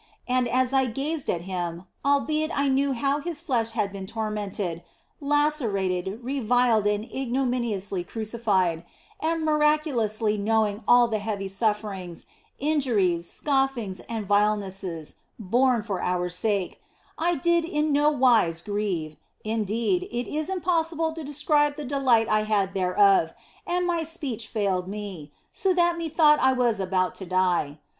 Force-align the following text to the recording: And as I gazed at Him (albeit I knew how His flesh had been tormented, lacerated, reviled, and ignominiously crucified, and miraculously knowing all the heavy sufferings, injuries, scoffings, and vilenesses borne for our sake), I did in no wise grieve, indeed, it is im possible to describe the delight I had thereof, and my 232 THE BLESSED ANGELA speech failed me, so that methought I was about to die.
And 0.27 0.47
as 0.47 0.73
I 0.73 0.87
gazed 0.87 1.29
at 1.29 1.41
Him 1.41 1.83
(albeit 2.03 2.49
I 2.57 2.69
knew 2.69 2.93
how 2.93 3.19
His 3.19 3.39
flesh 3.39 3.73
had 3.73 3.91
been 3.93 4.07
tormented, 4.07 4.81
lacerated, 5.19 6.17
reviled, 6.23 6.87
and 6.87 7.05
ignominiously 7.05 8.03
crucified, 8.05 8.83
and 9.19 9.45
miraculously 9.45 10.39
knowing 10.39 10.83
all 10.87 11.07
the 11.07 11.19
heavy 11.19 11.47
sufferings, 11.47 12.25
injuries, 12.57 13.29
scoffings, 13.29 13.99
and 14.09 14.27
vilenesses 14.27 15.17
borne 15.37 15.83
for 15.83 16.01
our 16.01 16.29
sake), 16.29 16.81
I 17.19 17.35
did 17.35 17.63
in 17.63 17.91
no 17.93 18.09
wise 18.09 18.61
grieve, 18.61 19.17
indeed, 19.43 20.05
it 20.09 20.25
is 20.27 20.49
im 20.49 20.61
possible 20.61 21.11
to 21.13 21.23
describe 21.23 21.75
the 21.75 21.85
delight 21.85 22.27
I 22.27 22.41
had 22.41 22.73
thereof, 22.73 23.35
and 23.67 23.85
my 23.85 24.01
232 24.01 24.01
THE 24.01 24.01
BLESSED 24.01 24.15
ANGELA 24.15 24.15
speech 24.15 24.47
failed 24.47 24.87
me, 24.87 25.31
so 25.51 25.75
that 25.75 25.95
methought 25.95 26.39
I 26.39 26.53
was 26.53 26.79
about 26.79 27.13
to 27.21 27.27
die. 27.27 27.77